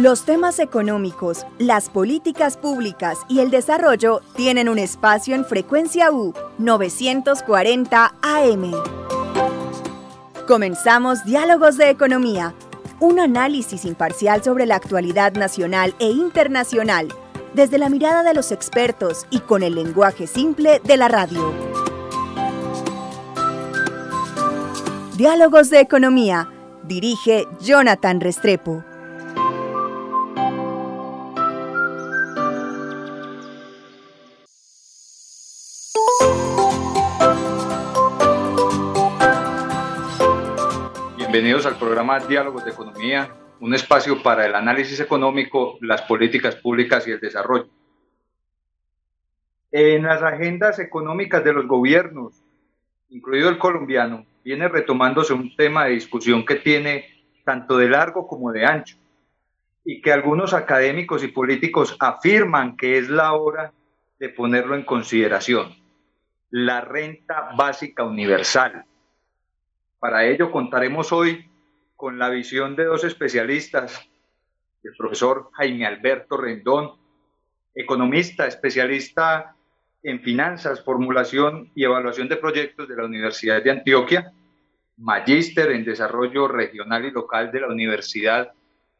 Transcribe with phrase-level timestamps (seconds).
[0.00, 6.32] Los temas económicos, las políticas públicas y el desarrollo tienen un espacio en frecuencia U
[6.56, 8.72] 940 AM.
[10.48, 12.54] Comenzamos Diálogos de Economía,
[12.98, 17.08] un análisis imparcial sobre la actualidad nacional e internacional,
[17.52, 21.52] desde la mirada de los expertos y con el lenguaje simple de la radio.
[25.18, 26.48] Diálogos de Economía,
[26.84, 28.82] dirige Jonathan Restrepo.
[41.40, 47.08] Bienvenidos al programa Diálogos de Economía, un espacio para el análisis económico, las políticas públicas
[47.08, 47.70] y el desarrollo.
[49.72, 52.44] En las agendas económicas de los gobiernos,
[53.08, 57.06] incluido el colombiano, viene retomándose un tema de discusión que tiene
[57.42, 58.98] tanto de largo como de ancho
[59.82, 63.72] y que algunos académicos y políticos afirman que es la hora
[64.18, 65.74] de ponerlo en consideración,
[66.50, 68.84] la renta básica universal
[70.00, 71.48] para ello contaremos hoy
[71.94, 74.08] con la visión de dos especialistas,
[74.82, 76.92] el profesor Jaime Alberto Rendón,
[77.74, 79.54] economista, especialista
[80.02, 84.32] en finanzas, formulación y evaluación de proyectos de la Universidad de Antioquia,
[84.96, 88.52] magíster en desarrollo regional y local de la Universidad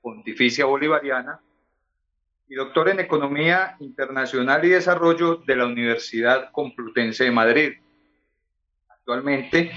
[0.03, 1.41] Pontificia Bolivariana
[2.47, 7.73] y doctor en economía internacional y desarrollo de la Universidad Complutense de Madrid.
[8.89, 9.71] Actualmente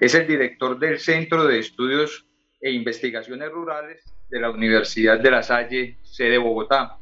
[0.00, 2.26] es el director del Centro de Estudios
[2.58, 6.96] e Investigaciones Rurales de la Universidad de La Salle, sede Bogotá,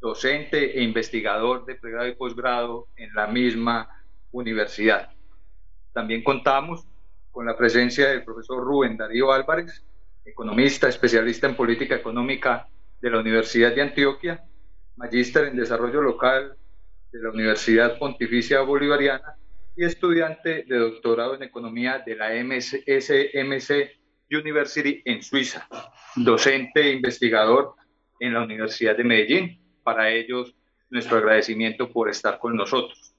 [0.00, 5.10] docente e investigador de pregrado y posgrado en la misma universidad.
[5.92, 6.86] También contamos
[7.30, 9.84] con la presencia del profesor Rubén Darío Álvarez,
[10.24, 12.66] economista, especialista en política económica
[12.98, 14.42] de la Universidad de Antioquia,
[14.96, 16.56] magíster en desarrollo local
[17.12, 19.36] de la Universidad Pontificia Bolivariana
[19.76, 23.90] y estudiante de doctorado en economía de la SMC
[24.30, 25.68] University en Suiza,
[26.16, 27.74] docente e investigador
[28.18, 29.60] en la Universidad de Medellín.
[29.84, 30.56] Para ellos,
[30.88, 33.14] nuestro agradecimiento por estar con nosotros.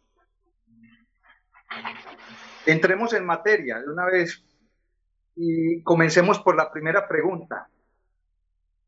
[2.66, 4.44] Entremos en materia de una vez
[5.36, 7.70] y comencemos por la primera pregunta.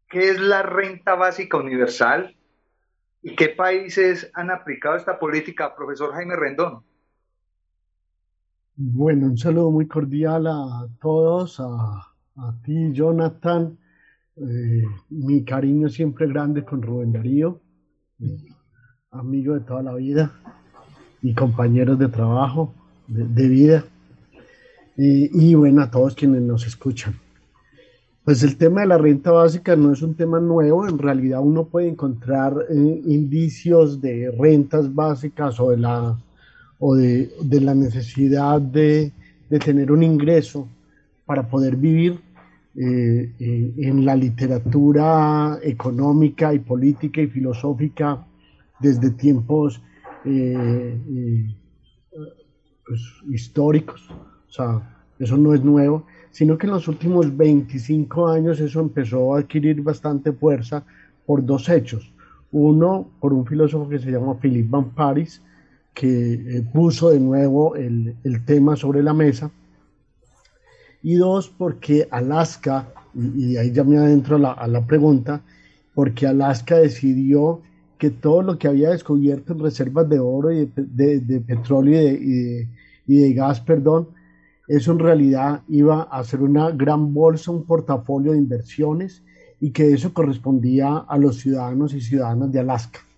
[0.09, 2.36] ¿Qué es la renta básica universal
[3.22, 6.88] y qué países han aplicado esta política, profesor Jaime Rendón?
[8.81, 12.13] Bueno, un saludo muy cordial a todos, a,
[12.63, 13.78] ti, Jonathan.
[14.38, 17.59] Eh, mi cariño siempre grande con Rubén Darío,
[19.12, 20.31] amigo de toda la vida
[21.22, 22.73] y compañeros de trabajo,
[23.09, 23.84] de, vida.
[24.95, 27.16] y bueno, a todos quienes nos escuchan.
[28.23, 31.66] Pues el tema de la renta básica no es un tema nuevo, en realidad uno
[31.66, 36.18] puede encontrar eh, indicios de rentas básicas o de la
[36.79, 37.29] o de,
[37.62, 39.12] la necesidad de,
[39.63, 40.67] tener un ingreso
[41.25, 42.19] para poder vivir
[42.75, 48.25] eh, eh, en la literatura económica y política y filosófica
[48.79, 49.81] desde tiempos
[50.25, 50.97] eh,
[52.85, 54.09] pues, históricos.
[54.12, 59.35] O sea, eso no es nuevo, sino que en los últimos 25 años eso empezó
[59.35, 60.85] a adquirir bastante fuerza
[61.25, 62.13] por dos hechos.
[62.51, 65.41] Uno, por un filósofo que se llama Philippe Van Paris,
[65.94, 69.51] que eh, puso de nuevo el, tema sobre la mesa.
[71.01, 75.41] Y dos, porque Alaska, y, ahí ya me adentro a la, pregunta,
[75.94, 77.61] porque Alaska decidió
[77.97, 82.67] que todo lo que había descubierto en reservas de oro y de, petróleo y
[83.06, 84.09] de, gas, perdón,
[84.67, 89.23] eso en realidad iba a ser una gran bolsa, un portafolio de inversiones
[89.59, 93.08] y que eso correspondía a los ciudadanos y ciudadanas de Alaska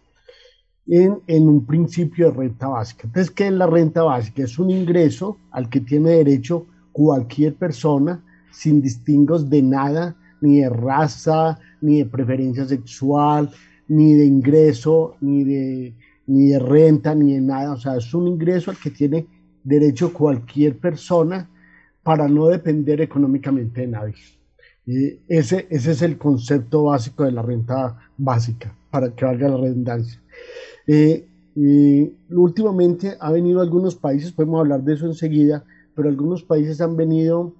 [0.87, 3.03] en, un principio de renta básica.
[3.05, 4.43] Entonces, ¿qué es la renta básica?
[4.43, 10.69] Es un ingreso al que tiene derecho cualquier persona sin distingos de nada, ni de
[10.69, 13.49] raza, ni de preferencia sexual,
[13.87, 15.93] ni de ingreso, ni de,
[16.27, 17.73] ni de renta, ni de nada.
[17.73, 19.25] O sea, es un ingreso al que tiene
[19.63, 21.49] derecho cualquier persona
[22.03, 24.40] para no depender económicamente de nadie.
[24.85, 30.21] Ese, ese es el concepto básico de la renta básica, para que valga la redundancia.
[30.87, 31.27] Eh,
[32.29, 35.63] últimamente ha venido algunos países, podemos hablar de eso enseguida,
[35.95, 37.53] pero algunos países han venido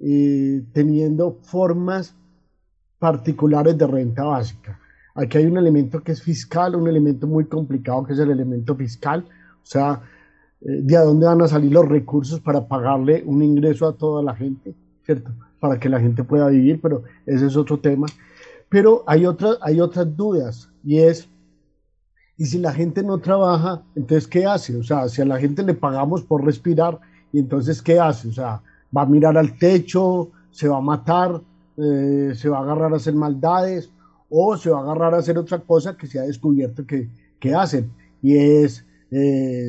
[0.00, 2.14] eh, teniendo formas
[2.98, 4.78] particulares de renta básica.
[5.14, 8.74] Aquí hay un elemento que es fiscal, un elemento muy complicado que es el elemento
[8.74, 9.24] fiscal,
[9.62, 10.02] o sea,
[10.60, 14.34] eh, de dónde van a salir los recursos para pagarle un ingreso a toda la
[14.34, 15.30] gente, ¿cierto?
[15.62, 18.08] Para que la gente pueda vivir, pero ese es otro tema.
[18.68, 19.24] Pero hay,
[19.60, 21.28] hay otras dudas y es,
[22.36, 24.76] ¿y si la gente no trabaja, entonces qué hace?
[24.76, 26.98] O sea, si a la gente le pagamos por respirar,
[27.32, 28.26] ¿y entonces qué hace?
[28.28, 28.60] O sea,
[28.96, 31.40] va a mirar al techo, se va a matar,
[31.76, 33.88] eh, se va a agarrar a hacer maldades
[34.30, 37.08] o se va a agarrar a hacer otra cosa que se ha descubierto que,
[37.38, 39.66] que hacen y es eh,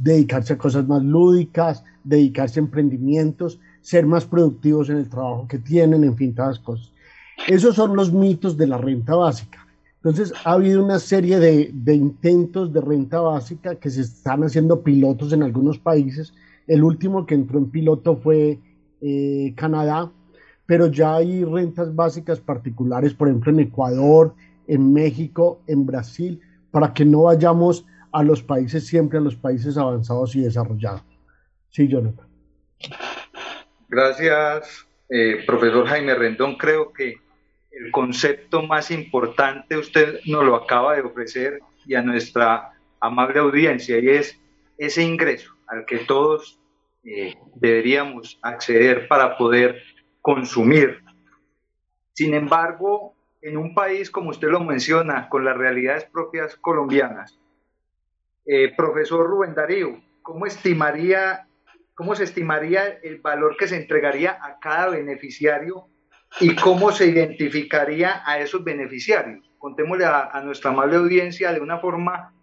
[0.00, 5.58] dedicarse a cosas más lúdicas, dedicarse a emprendimientos, ser más productivos en el trabajo que
[5.58, 6.90] tienen, en fin, todas las cosas.
[7.46, 9.66] Esos son los mitos de la renta básica.
[9.96, 14.82] Entonces, ha habido una serie de, de, intentos de renta básica que se están haciendo
[14.82, 16.32] pilotos en algunos países.
[16.66, 18.58] El último que entró en piloto fue
[19.02, 20.10] eh, Canadá,
[20.64, 24.34] pero ya hay rentas básicas particulares, por ejemplo, en Ecuador,
[24.66, 26.40] en México, en Brasil,
[26.70, 31.04] para que no vayamos a los países, siempre a los países avanzados y desarrollados.
[31.68, 32.33] Sí, Jonathan.
[33.88, 36.56] Gracias, eh, profesor Jaime Rendón.
[36.56, 37.16] Creo que
[37.70, 43.98] el concepto más importante usted nos lo acaba de ofrecer y a nuestra amable audiencia
[43.98, 44.40] y es
[44.78, 46.58] ese ingreso al que todos
[47.04, 49.82] eh, deberíamos acceder para poder
[50.22, 51.02] consumir.
[52.12, 57.38] Sin embargo, en un país, como usted lo menciona, con las realidades propias colombianas,
[58.46, 61.46] eh, profesor Rubén Darío, ¿cómo, estimaría,
[61.94, 65.86] ¿cómo se estimaría el valor que se entregaría a cada beneficiario
[66.40, 69.50] y cómo se identificaría a esos beneficiarios?
[69.58, 72.34] Contémosle a, nuestra amable audiencia de una forma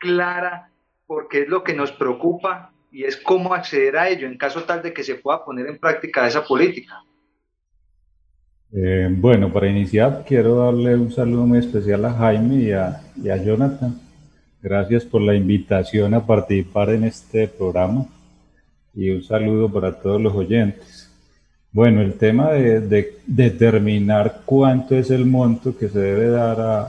[0.00, 0.70] clara,
[1.06, 4.82] porque es lo que nos preocupa y es cómo acceder a ello en caso tal
[4.82, 7.02] de que se pueda poner en práctica esa política.
[8.72, 13.30] Eh, bueno, para iniciar quiero darle un saludo muy especial a Jaime y a, y
[13.30, 13.98] a, Jonathan.
[14.60, 18.06] Gracias por la invitación a participar en este programa
[18.98, 21.08] y un saludo para todos los oyentes.
[21.70, 26.80] Bueno, el tema de, de determinar cuánto es el monto que se debe dar a,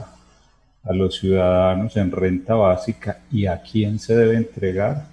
[0.82, 5.06] a los ciudadanos en renta básica y a quién se debe entregar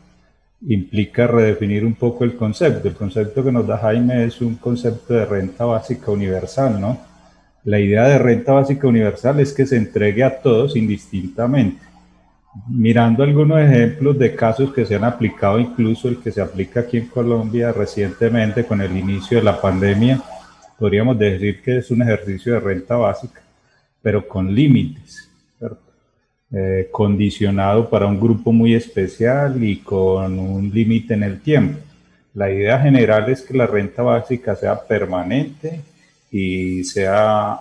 [0.62, 2.88] implica redefinir un poco el concepto.
[2.88, 6.98] El concepto que nos da Jaime es un concepto de renta básica universal, ¿no?
[7.64, 11.87] La idea de renta básica universal es que se entregue a todos indistintamente.
[12.70, 16.98] Mirando algunos ejemplos de casos que se han aplicado, incluso el que se aplica aquí
[16.98, 20.22] en Colombia recientemente con el inicio de la pandemia,
[20.80, 23.42] podríamos decir que es un ejercicio de renta básica,
[24.02, 25.30] pero con límites
[26.50, 31.78] eh, condicionado para un grupo muy especial y con un límite en el tiempo.
[32.34, 35.82] La idea general es que la renta básica sea permanente
[36.32, 37.60] y sea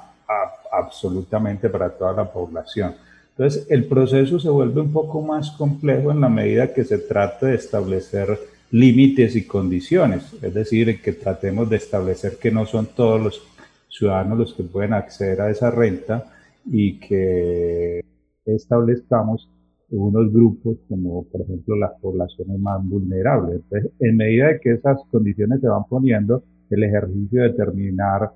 [0.71, 2.95] absolutamente para toda la población.
[3.39, 7.47] Entonces, el proceso se vuelve un poco más complejo en la medida que se trata
[7.47, 8.39] de establecer
[8.71, 13.43] límites y condiciones, es decir, que tratemos de establecer que no son todos los
[13.89, 16.25] ciudadanos los que pueden acceder a esa renta
[16.65, 18.03] y que
[18.47, 19.49] establezcamos
[19.91, 23.57] unos grupos como por ejemplo las poblaciones más vulnerables.
[23.57, 28.33] Entonces, en medida de que esas condiciones se van poniendo, el ejercicio de determinar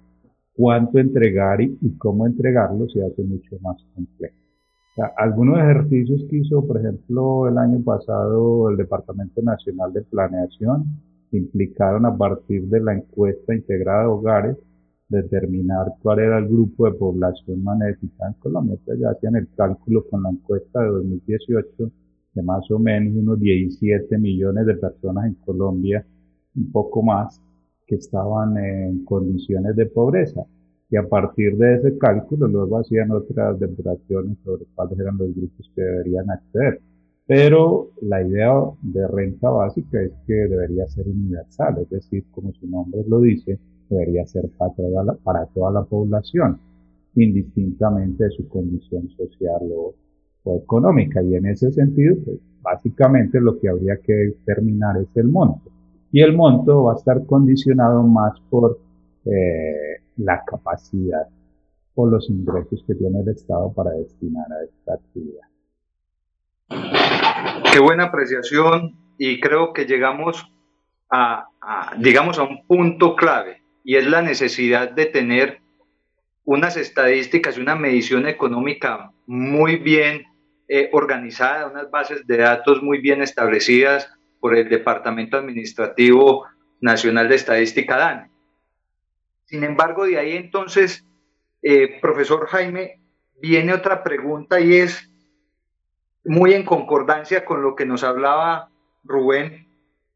[0.54, 4.39] cuánto entregar y, cómo entregarlo se hace mucho más complejo.
[5.16, 10.84] Algunos ejercicios que hizo, por ejemplo, el año pasado el Departamento Nacional de Planeación
[11.32, 14.56] implicaron a partir de la encuesta integrada de hogares
[15.08, 18.78] determinar cuál era el grupo de población más necesitada en Colombia.
[18.98, 21.90] Ya hacían el cálculo con la encuesta de 2018
[22.32, 26.04] de más o menos unos 17 millones de personas en Colombia,
[26.54, 27.40] un poco más,
[27.86, 30.44] que estaban en condiciones de pobreza.
[30.90, 35.70] Y a partir de ese cálculo luego hacían otras depuraciones sobre cuáles eran los grupos
[35.74, 36.80] que deberían acceder.
[37.26, 42.66] Pero la idea de renta básica es que debería ser universal, es decir, como su
[42.66, 43.56] nombre lo dice,
[43.88, 46.58] debería ser para toda la, para toda la población,
[47.14, 49.94] indistintamente de su condición social o,
[50.56, 51.22] económica.
[51.22, 55.70] Y en ese sentido, pues, básicamente lo que habría que determinar es el monto.
[56.10, 58.78] Y el monto va a estar condicionado más por
[59.26, 59.89] eh,
[60.20, 61.28] la capacidad
[61.94, 65.50] o los ingresos que tiene el Estado para destinar a esta actividad.
[67.72, 70.50] Qué buena apreciación y creo que llegamos
[71.10, 71.46] a,
[71.98, 75.60] digamos, a un punto clave y es la necesidad de tener
[76.44, 80.24] unas estadísticas y una medición económica muy bien
[80.68, 84.08] eh, organizada, unas bases de datos muy bien establecidas
[84.40, 86.46] por el Departamento Administrativo
[86.80, 88.29] Nacional de Estadística DANE.
[89.50, 91.04] Sin embargo, de ahí entonces,
[91.62, 93.00] eh, profesor Jaime,
[93.42, 95.10] viene otra pregunta y es
[96.24, 98.70] muy en concordancia con lo que nos hablaba
[99.02, 99.66] Rubén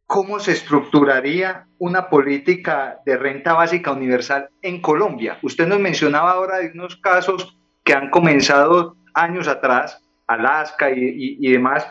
[0.06, 5.38] ¿cómo se estructuraría una política de renta básica universal en Colombia?
[5.42, 11.84] Usted nos mencionaba ahora de unos casos que han comenzado años atrás, Alaska y, demás,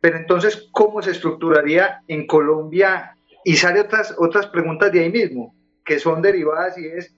[0.00, 3.16] pero entonces, ¿cómo se estructuraría en Colombia?
[3.44, 5.52] Y sale otras, otras preguntas de ahí mismo,
[5.86, 7.16] que son derivadas y es,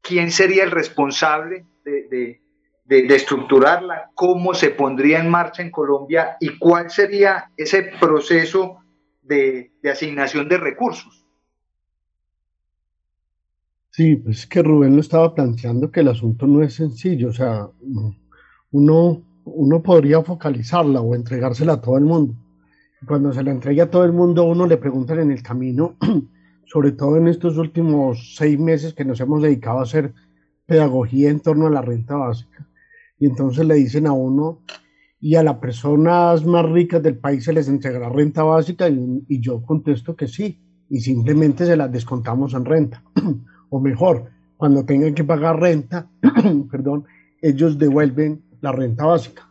[0.00, 2.40] ¿quién sería el responsable de
[2.84, 8.78] de, estructurarla, cómo se pondría en marcha en Colombia y cuál sería ese proceso
[9.22, 11.26] de, asignación de recursos.
[13.90, 17.32] Sí, pues es que Rubén lo estaba planteando que el asunto no es sencillo, o
[17.32, 17.68] sea,
[18.72, 22.34] uno, uno podría focalizarla o entregársela a todo el mundo.
[23.06, 25.96] Cuando se la entregue a todo el mundo, uno le preguntan en el camino,
[26.66, 30.14] sobre todo en estos últimos seis meses que nos hemos dedicado a hacer
[30.66, 32.66] pedagogía en torno a la renta básica
[33.18, 34.60] y entonces le dicen a uno,
[35.20, 39.62] y a las personas más ricas del país se les entregará renta básica y, yo
[39.62, 43.02] contesto que sí, y simplemente se las descontamos en renta.
[43.70, 44.26] o mejor,
[44.58, 46.10] cuando tengan que pagar renta,
[46.70, 47.04] perdón,
[47.40, 49.48] ellos devuelven la renta básica.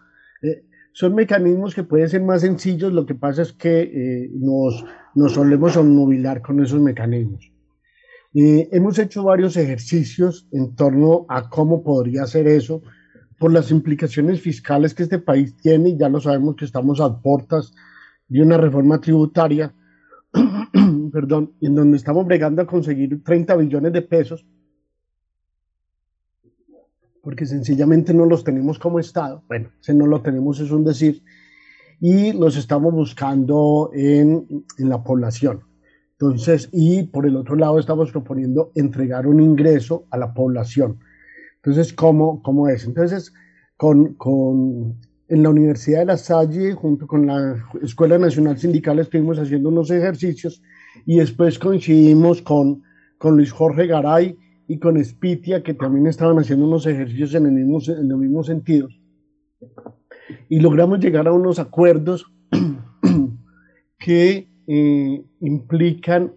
[0.94, 4.86] Son mecanismos que pueden ser más sencillos, lo que pasa es que eh, nos,
[5.16, 7.52] nos solemos obnubilar con esos mecanismos.
[8.36, 12.84] Eh, hemos hecho varios ejercicios en torno a cómo podría ser eso,
[13.40, 17.22] por las implicaciones fiscales que este país tiene, y ya lo sabemos que estamos a
[17.22, 17.74] puertas
[18.28, 19.74] de una reforma tributaria,
[21.12, 24.46] perdón, en donde estamos bregando a conseguir 30 billones de pesos,
[27.24, 31.24] porque sencillamente no los tenemos como Estado, bueno, si no lo tenemos es un decir,
[32.00, 34.46] y los estamos buscando en,
[34.78, 35.62] en la población.
[36.20, 41.00] Entonces, y por el otro lado estamos proponiendo entregar un ingreso a la población
[41.64, 42.84] entonces, ¿cómo, cómo es?
[42.84, 43.34] Entonces,
[43.78, 45.00] con, con,
[45.30, 49.90] en la Universidad de La Salle, junto con la Escuela Nacional Sindical, estuvimos haciendo unos
[49.90, 50.62] ejercicios
[51.06, 52.84] y después coincidimos con,
[53.18, 57.54] con Luis Jorge Garay y con Spitia, que también estaban haciendo unos ejercicios en, el
[57.54, 59.00] mismo, en los mismos sentidos.
[60.50, 62.32] Y logramos llegar a unos acuerdos
[64.00, 66.34] que eh, implican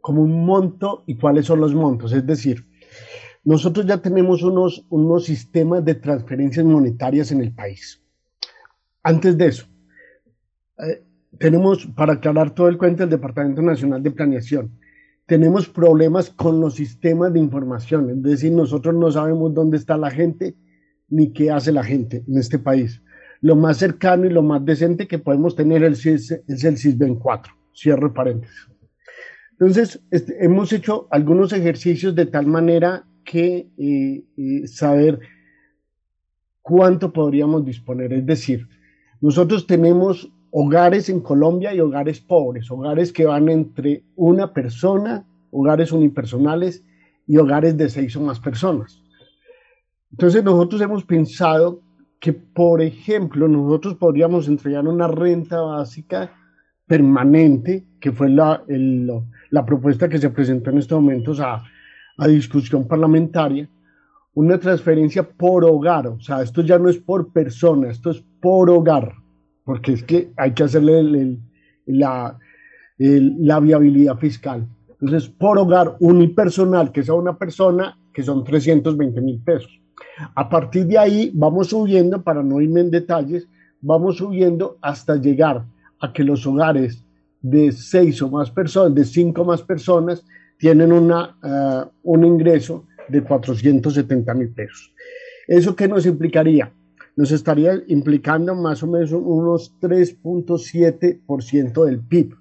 [0.00, 2.12] como un monto y cuáles son los montos.
[2.12, 2.64] Es decir,
[3.44, 8.02] nosotros ya tenemos unos, unos sistemas de transferencias monetarias en el país.
[9.02, 9.66] Antes de eso,
[10.78, 11.02] eh,
[11.38, 14.78] tenemos, para aclarar todo el cuento, el Departamento Nacional de Planeación.
[15.28, 20.10] Tenemos problemas con los sistemas de información, es decir, nosotros no sabemos dónde está la
[20.10, 20.56] gente
[21.08, 23.02] ni qué hace la gente en este país.
[23.40, 27.54] Lo más cercano y lo más decente que podemos tener es, es el SISBEN 4,
[27.72, 28.68] cierre paréntesis.
[29.52, 35.18] Entonces, este, hemos hecho algunos ejercicios de tal manera que eh, eh, saber
[36.62, 38.12] cuánto podríamos disponer.
[38.12, 38.66] Es decir,
[39.20, 45.92] nosotros tenemos hogares en Colombia y hogares pobres, hogares que van entre una persona, hogares
[45.92, 46.84] unipersonales
[47.26, 49.02] y hogares de seis o más personas.
[50.10, 51.82] Entonces nosotros hemos pensado
[52.20, 56.32] que, por ejemplo, nosotros podríamos entregar una renta básica
[56.86, 58.64] permanente, que fue la,
[59.50, 61.62] la propuesta que se presentó en estos momentos a
[62.18, 63.68] a discusión parlamentaria
[64.34, 68.70] una transferencia por hogar, o sea, esto ya no es por persona, esto es por
[68.70, 69.14] hogar,
[69.68, 71.36] porque es que hay que hacerle
[71.84, 72.38] la,
[72.96, 74.66] viabilidad fiscal.
[74.92, 79.78] Entonces, por hogar unipersonal, que sea una persona, que son 320 mil pesos.
[80.34, 83.46] A partir de ahí vamos subiendo, para no irme en detalles,
[83.82, 85.66] vamos subiendo hasta llegar
[86.00, 87.04] a que los hogares
[87.42, 90.24] de seis o más personas, de cinco más personas,
[90.56, 94.94] tienen una, uh, un ingreso de 470 mil pesos.
[95.46, 96.72] ¿Eso qué nos implicaría?
[97.18, 102.36] Nos estaría implicando más o menos unos 3.7% del PIB,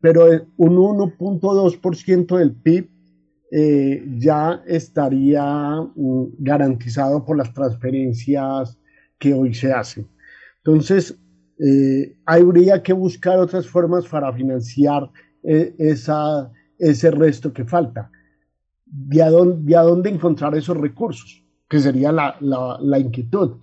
[0.00, 0.26] pero
[0.58, 2.90] un 1.2% del PIB
[3.50, 8.78] eh, ya estaría uh, garantizado por las transferencias
[9.18, 10.06] que hoy se hacen.
[10.58, 11.18] Entonces,
[11.58, 15.10] eh, habría que buscar otras formas para financiar
[15.42, 15.74] eh,
[16.78, 18.10] ese resto que falta.
[18.84, 21.42] ¿De dónde, encontrar esos recursos?
[21.66, 23.56] Que sería la, inquietud.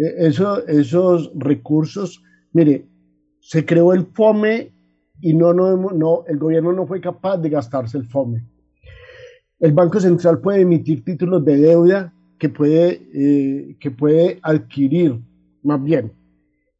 [0.00, 2.86] E, eso, esos recursos, mire,
[3.40, 4.72] se creó el FOME
[5.20, 8.42] y no, no, no, el gobierno no fue capaz de gastarse el FOME.
[9.58, 15.20] El Banco Central puede emitir títulos de deuda que puede, eh, que puede adquirir,
[15.62, 16.12] más bien,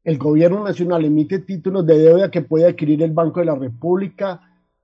[0.02, 4.40] el gobierno nacional emite títulos de deuda que puede adquirir el Banco de la República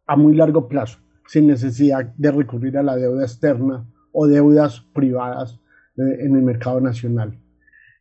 [0.06, 5.58] a muy largo plazo, sin necesidad de recurrir a la deuda externa o deudas privadas
[5.96, 7.38] eh, en el mercado nacional.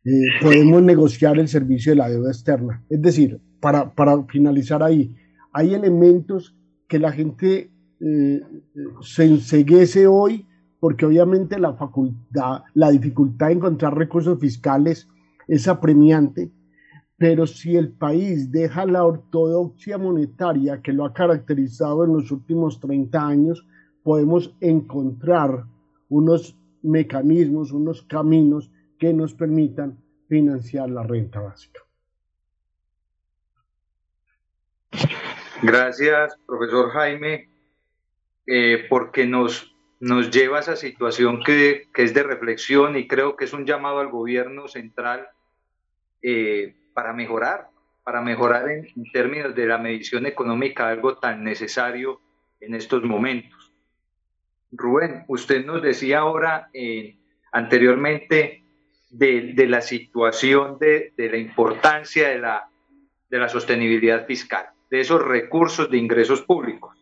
[0.06, 2.84] Eh, podemos negociar el servicio de la deuda externa.
[2.88, 5.12] Es decir, para, para finalizar ahí,
[5.52, 8.40] hay elementos que la gente eh,
[9.00, 10.46] se enseguece hoy
[10.78, 15.08] porque obviamente la facultad, la dificultad de encontrar recursos fiscales
[15.48, 16.52] es apremiante,
[17.16, 22.78] pero si el país deja la ortodoxia monetaria que lo ha caracterizado en los últimos
[22.78, 23.66] 30 años,
[24.04, 25.64] podemos encontrar
[26.08, 29.98] unos mecanismos, unos caminos que nos permitan
[30.28, 31.80] financiar la renta básica.
[35.62, 37.48] Gracias, profesor Jaime,
[38.46, 43.46] eh, porque nos, nos lleva a esa situación que, es de reflexión y creo que
[43.46, 45.28] es un llamado al gobierno central
[46.22, 47.68] eh, para mejorar,
[48.04, 52.20] para mejorar en, términos de la medición económica, algo tan necesario
[52.60, 53.72] en estos momentos.
[54.72, 57.16] Rubén, usted nos decía ahora eh,
[57.52, 58.65] anteriormente
[59.10, 62.68] de, la situación de, de la importancia de la,
[63.30, 66.96] de la sostenibilidad fiscal de esos recursos de ingresos públicos.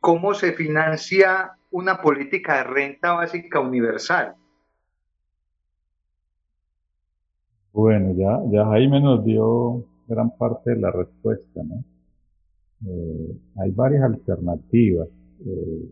[0.00, 4.34] ¿Cómo se financia una política de renta básica universal?
[7.72, 11.84] Bueno, ya, ya Jaime nos dio gran parte de la respuesta, ¿no?
[12.86, 15.08] Eh, hay varias alternativas.
[15.44, 15.90] Eh,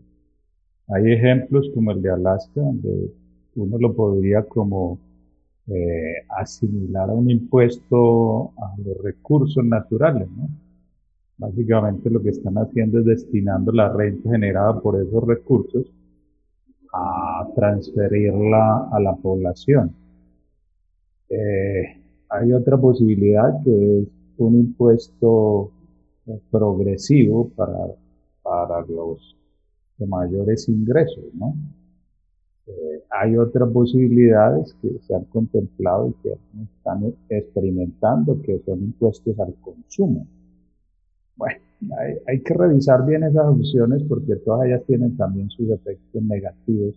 [0.87, 3.11] hay ejemplos como el de Alaska, donde
[3.55, 4.99] uno lo podría como
[5.67, 10.49] eh, asimilar a un impuesto a los recursos naturales, ¿no?
[11.37, 15.85] Básicamente lo que están haciendo es destinando la renta generada por esos recursos
[16.93, 19.93] a transferirla a la población.
[21.29, 24.07] Eh, hay otra posibilidad que es
[24.37, 25.71] un impuesto
[26.49, 27.87] progresivo para,
[28.41, 29.35] para los
[29.97, 31.55] de mayores ingresos, ¿no?
[32.67, 39.39] Eh, hay otras posibilidades que se han contemplado y que están experimentando, que son impuestos
[39.39, 40.27] al consumo.
[41.37, 41.61] Bueno,
[42.27, 46.95] hay, que revisar bien esas opciones porque todas ellas tienen también sus efectos negativos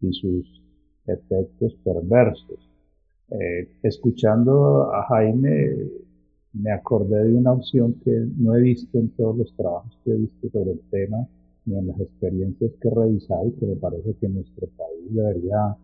[0.00, 0.62] y sus
[1.06, 2.58] efectos perversos.
[3.30, 5.76] Eh, escuchando a Jaime,
[6.52, 10.16] me acordé de una opción que no he visto en todos los trabajos que he
[10.16, 11.28] visto sobre el tema,
[11.66, 15.76] ni en las experiencias que he revisado y que me parece que nuestro país debería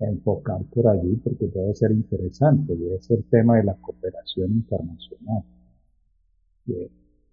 [0.00, 5.44] enfocar por allí porque puede ser interesante y es el tema de la cooperación internacional.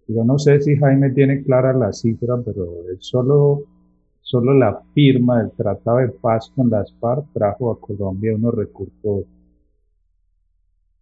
[0.06, 2.66] Yo no sé si Jaime tiene clara la cifra, pero
[2.98, 3.64] solo,
[4.20, 9.24] solo la firma del Tratado de Paz con las FARC trajo a Colombia unos recursos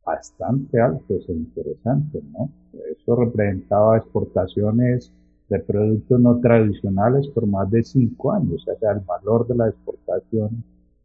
[0.05, 2.49] bastante altos e interesantes, ¿no?
[2.90, 5.12] Eso representaba exportaciones
[5.48, 9.68] de productos no tradicionales por más de cinco años, o sea, el valor de la
[9.68, 10.64] exportación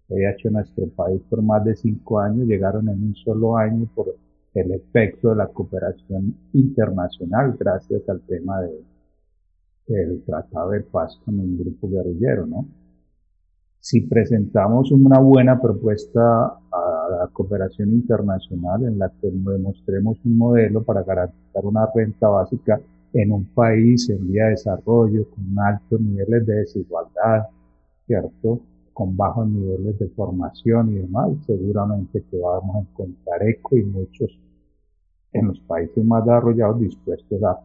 [0.09, 4.13] había hecho nuestro país por más de cinco años llegaron en un solo año por
[4.53, 8.83] el efecto de la cooperación internacional gracias al tema de,
[9.87, 12.65] del Tratado de Paz con un grupo guerrillero, ¿no?
[13.79, 20.83] Si presentamos una buena propuesta a la cooperación internacional en la que demostremos un modelo
[20.83, 22.79] para garantizar una renta básica
[23.13, 27.47] en un país en vía de desarrollo con altos niveles de desigualdad,
[28.07, 28.61] ¿cierto?
[28.93, 34.39] Con bajos niveles de formación y demás, seguramente que vamos a encontrar eco y muchos
[35.33, 37.59] en los países más desarrollados dispuestos a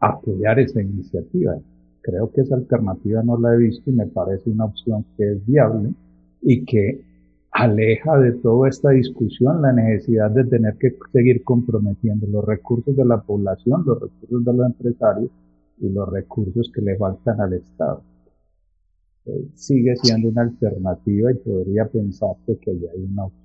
[0.00, 1.56] apoyar esa iniciativa.
[2.00, 5.46] Creo que esa alternativa no la he visto y me parece una opción que es
[5.46, 5.94] viable
[6.42, 7.00] y que
[7.54, 13.04] aleja de toda esta discusión la necesidad de tener que seguir comprometiendo los recursos de
[13.04, 15.30] la población, los recursos de los empresarios
[15.78, 18.02] y los recursos que le faltan al Estado.
[19.26, 23.44] Eh, sigue siendo una alternativa y podría pensarse que ya hay una opción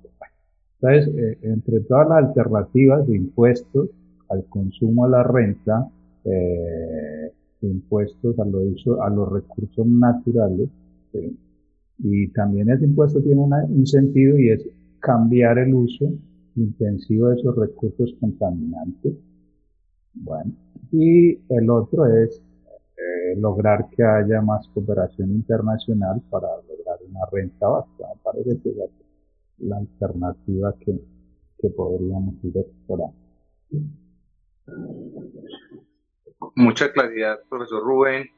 [0.82, 3.90] entonces, eh, entre todas las alternativas de impuestos
[4.30, 5.90] al consumo, a la renta,
[6.24, 10.68] eh, impuestos a, a los recursos naturales,
[12.02, 14.66] y también ese impuesto tiene un sentido y es
[15.00, 16.12] cambiar el uso
[16.56, 19.14] intensivo de esos recursos contaminantes.
[20.14, 20.52] Bueno,
[20.92, 22.42] y el otro es
[22.96, 28.04] eh, lograr que haya más cooperación internacional para lograr una renta básica.
[28.14, 28.74] Me parece que
[29.58, 30.98] la alternativa que,
[31.76, 33.14] podríamos ir explorando.
[36.56, 38.28] Mucha claridad, profesor Rubén,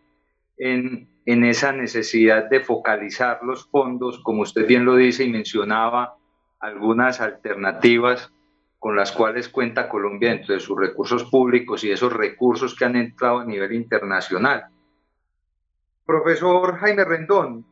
[0.59, 6.17] en, en esa necesidad de focalizar los fondos, como usted bien lo dice y mencionaba,
[6.59, 8.33] algunas alternativas
[8.79, 12.97] con las cuales cuenta Colombia dentro de sus recursos públicos y esos recursos que han
[12.97, 14.67] entrado a nivel internacional.
[16.05, 17.65] Profesor Jaime Rendón,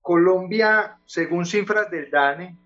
[0.00, 2.56] Colombia, según cifras del DANE,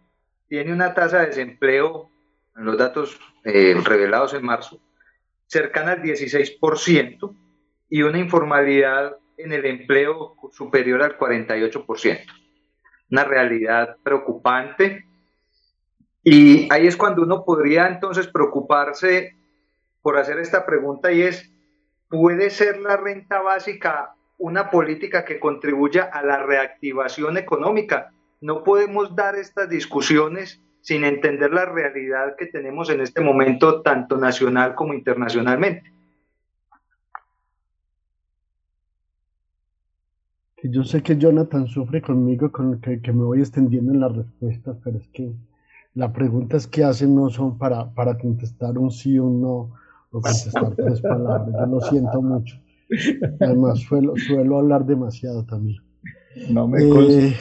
[0.49, 2.11] tiene una tasa de desempleo,
[2.57, 4.81] en los datos eh, revelados en marzo,
[5.47, 7.35] cercana al 16%
[7.89, 12.21] y una informalidad en el empleo superior al 48%.
[13.11, 15.07] Una realidad preocupante.
[16.23, 19.37] Y ahí es cuando uno podría entonces preocuparse
[20.03, 21.51] por hacer esta pregunta y es,
[22.09, 28.13] ¿puede ser la renta básica una política que contribuya a la reactivación económica?
[28.41, 34.17] No podemos dar estas discusiones sin entender la realidad que tenemos en este momento, tanto
[34.17, 35.93] nacional como internacionalmente.
[40.65, 44.77] Yo sé que Jonathan sufre conmigo con que, que me voy extendiendo en las respuestas,
[44.83, 45.33] pero es que
[45.95, 49.73] las preguntas que hacen no son para, para contestar un sí o un no
[50.11, 51.49] o contestar tres palabras.
[51.59, 52.57] Yo lo siento mucho.
[53.41, 55.83] Además, suelo, suelo hablar demasiado también.
[56.51, 57.35] No me eh,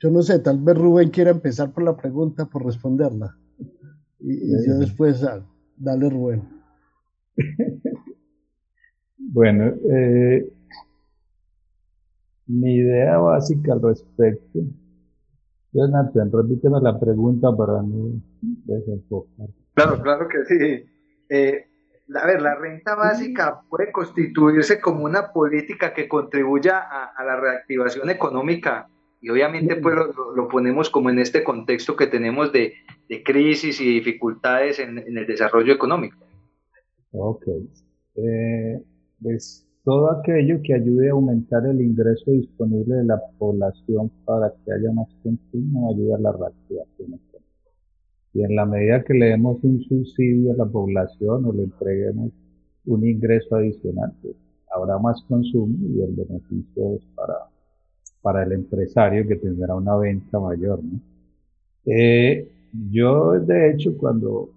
[0.00, 3.36] Yo no sé, tal vez Rubén quiera empezar por la pregunta, por responderla.
[4.18, 5.44] Y, yo después, ah,
[5.76, 6.61] dale Rubén.
[9.18, 10.52] bueno, eh,
[12.46, 14.60] mi idea básica al respecto.
[15.72, 19.48] Jonathan, repíteme la pregunta para no desenfocar.
[19.74, 20.84] Claro, claro que sí.
[21.30, 21.66] Eh,
[22.14, 28.10] a ver, la renta básica puede constituirse como una política que contribuya a la reactivación
[28.10, 28.88] económica
[29.22, 29.94] y obviamente pues
[30.34, 32.74] lo, ponemos como en este contexto que tenemos de,
[33.24, 36.16] crisis y dificultades en, el desarrollo económico.
[37.12, 37.46] Ok.
[38.16, 38.82] Eh,
[39.22, 44.72] pues todo aquello que ayude a aumentar el ingreso disponible de la población para que
[44.72, 47.20] haya más consumo ayuda a la reactivación.
[48.34, 52.32] Y en la medida que le demos un subsidio a la población o le entreguemos
[52.86, 54.34] un ingreso adicional, pues
[54.74, 57.52] habrá más consumo y el beneficio es para
[58.22, 60.82] para el empresario que tendrá una venta mayor.
[60.82, 61.00] ¿no?
[61.84, 62.48] Eh,
[62.90, 64.50] yo, de hecho, cuando,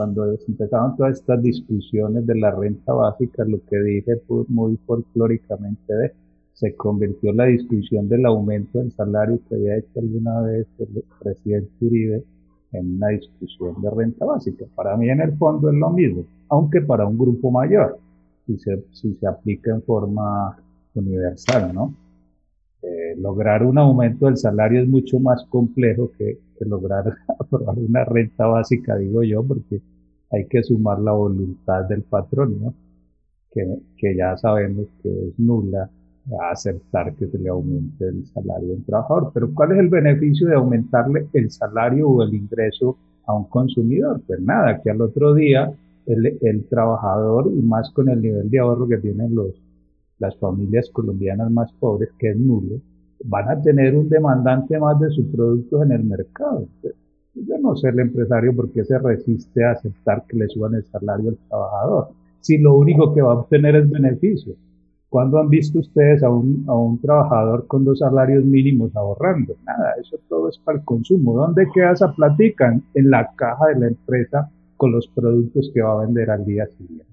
[0.00, 5.92] cuando empezaron todas estas discusiones de la renta básica, lo que dije pues, muy folclóricamente
[5.92, 6.12] de,
[6.54, 11.70] se convirtió la discusión del aumento del salario que había hecho alguna vez el presidente
[11.82, 12.24] Uribe
[12.72, 14.64] en una discusión de renta básica.
[14.74, 17.98] Para mí en el fondo es lo mismo, aunque para un grupo mayor,
[18.46, 20.56] si se, si se aplica en forma
[20.94, 21.94] universal, ¿no?
[22.82, 28.46] Eh, lograr un aumento del salario es mucho más complejo que, lograr aprobar una renta
[28.46, 29.82] básica, digo yo, porque
[30.30, 32.74] hay que sumar la voluntad del patrón, ¿no?
[33.50, 33.66] que,
[33.96, 35.90] que ya sabemos que es nula
[36.40, 39.30] a aceptar que se le aumente el salario un trabajador.
[39.34, 44.20] Pero ¿cuál es el beneficio de aumentarle el salario o el ingreso a un consumidor?
[44.26, 45.72] Pues nada, que al otro día
[46.06, 49.54] el, el trabajador y más con el nivel de ahorro que tienen los,
[50.18, 52.80] las familias colombianas más pobres, que es nulo,
[53.24, 56.66] van a tener un demandante más de sus productos en el mercado.
[56.82, 56.90] Yo
[57.60, 61.30] no sé el empresario por qué se resiste a aceptar que le suban el salario
[61.30, 62.08] al trabajador,
[62.40, 64.54] si lo único que va a obtener es beneficio.
[65.08, 69.56] ¿Cuándo han visto ustedes a un, a un trabajador con dos salarios mínimos ahorrando?
[69.66, 71.34] Nada, eso todo es para el consumo.
[71.34, 72.80] ¿Dónde queda esa platica?
[72.94, 76.66] En la caja de la empresa con los productos que va a vender al día
[76.68, 77.06] siguiente.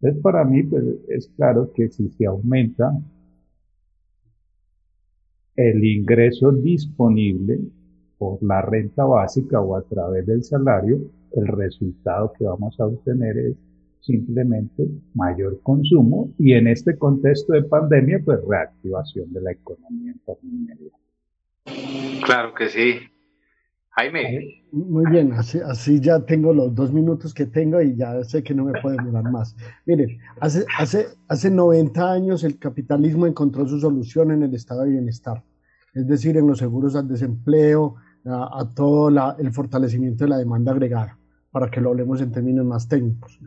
[0.00, 2.92] Entonces, para mí, pues, es claro que si se aumenta
[5.56, 7.58] el ingreso disponible
[8.18, 10.98] por la renta básica o a través del salario,
[11.32, 13.56] el resultado que vamos a obtener es
[14.00, 20.18] simplemente mayor consumo y en este contexto de pandemia, pues reactivación de la economía en
[20.20, 20.78] términos
[22.24, 22.98] Claro que sí.
[23.90, 24.64] Jaime.
[24.72, 28.52] Muy bien, así, así, ya tengo los dos minutos que tengo y ya sé que
[28.52, 29.56] no me puede durar más.
[29.86, 34.90] Miren, hace, hace, hace 90 años el capitalismo encontró su solución en el estado de
[34.90, 35.44] bienestar,
[35.94, 41.18] es decir, en los seguros al desempleo, a, todo el fortalecimiento de la demanda agregada,
[41.50, 43.38] para que lo hablemos en términos más técnicos.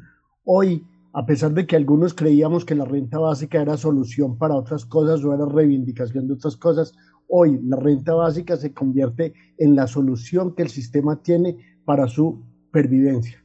[0.43, 4.85] Hoy, a pesar de que algunos creíamos que la renta básica era solución para otras
[4.85, 6.93] cosas o era reivindicación de otras cosas,
[7.29, 12.41] Hoy la renta básica se convierte en la solución que el sistema tiene para su
[12.71, 13.43] pervivencia.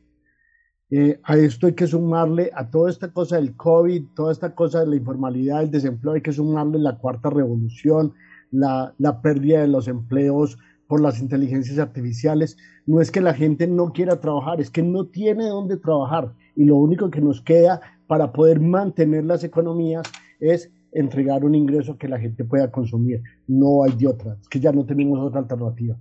[0.91, 4.81] Eh, a esto hay que sumarle, a toda esta cosa del COVID, toda esta cosa
[4.81, 8.13] de la informalidad, el desempleo, hay que sumarle la cuarta revolución,
[8.53, 12.57] la, pérdida de los empleos por las inteligencias artificiales.
[12.87, 16.33] No es que la gente no quiera trabajar, es que no tiene dónde trabajar.
[16.55, 20.03] Y lo único que nos queda para poder mantener las economías
[20.39, 23.23] es entregar un ingreso que la gente pueda consumir.
[23.49, 25.97] No hay de otra, es que ya no tenemos otra alternativa.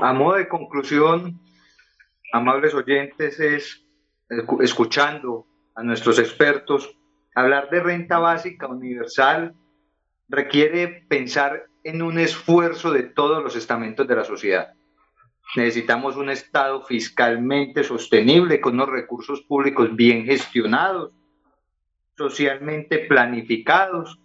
[0.00, 1.38] A modo de conclusión,
[2.32, 3.84] amables oyentes, es
[4.60, 6.96] escuchando a nuestros expertos,
[7.34, 9.54] hablar de renta básica universal
[10.28, 14.74] requiere pensar en un esfuerzo de todos los estamentos de la sociedad.
[15.56, 21.12] Necesitamos un Estado fiscalmente sostenible, con unos recursos públicos bien gestionados,
[22.16, 24.18] socialmente planificados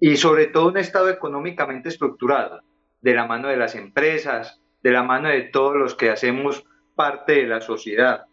[0.00, 2.62] y sobre todo un Estado económicamente estructurado,
[3.00, 6.64] de la mano de las empresas, de la mano de todos los que hacemos
[6.96, 8.24] parte de la sociedad.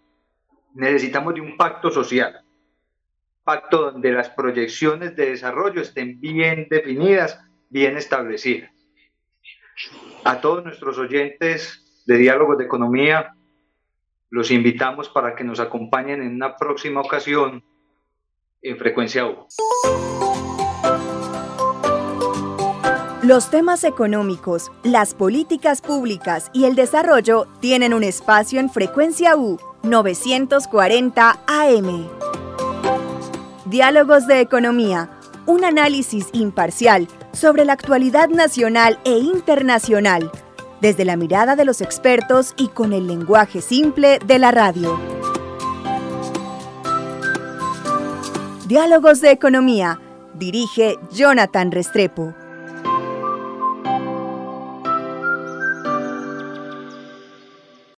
[0.73, 2.41] Necesitamos de un pacto social,
[3.43, 8.71] pacto donde las proyecciones de desarrollo estén bien definidas, bien establecidas.
[10.23, 13.33] A todos nuestros oyentes de Diálogos de Economía,
[14.29, 17.63] los invitamos para que nos acompañen en una próxima ocasión
[18.61, 19.47] en Frecuencia U.
[23.23, 29.59] Los temas económicos, las políticas públicas y el desarrollo tienen un espacio en Frecuencia U
[29.83, 32.07] 940 AM.
[33.71, 35.09] Diálogos de Economía,
[35.45, 40.29] un análisis imparcial sobre la actualidad nacional e internacional,
[40.81, 44.99] desde la mirada de los expertos y con el lenguaje simple de la radio.
[48.67, 50.01] Diálogos de Economía,
[50.33, 52.35] dirige Jonathan Restrepo.